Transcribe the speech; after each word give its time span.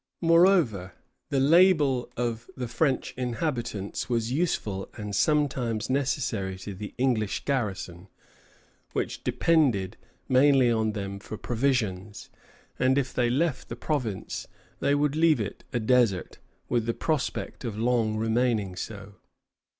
Moreover, 0.21 0.93
the 1.29 1.39
labor 1.39 2.05
of 2.17 2.49
the 2.57 2.67
French 2.67 3.13
inhabitants 3.17 4.09
was 4.09 4.31
useful 4.31 4.89
and 4.97 5.15
sometimes 5.15 5.91
necessary 5.91 6.57
to 6.57 6.73
the 6.73 6.95
English 6.97 7.45
garrison, 7.45 8.07
which 8.93 9.23
depended 9.23 9.97
mainly 10.27 10.71
on 10.71 10.93
them 10.93 11.19
for 11.19 11.37
provisions; 11.37 12.31
and 12.79 12.97
if 12.97 13.13
they 13.13 13.29
left 13.29 13.69
the 13.69 13.75
province, 13.75 14.47
they 14.79 14.95
would 14.95 15.15
leave 15.15 15.39
it 15.39 15.65
a 15.71 15.79
desert, 15.79 16.39
with 16.67 16.87
the 16.87 16.95
prospect 16.95 17.63
of 17.63 17.77
long 17.77 18.17
remaining 18.17 18.75
so. 18.75 19.17